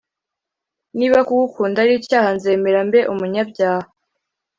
[0.97, 3.87] Niba kugukunda ari icyaha nzemera mbe umunyabyaha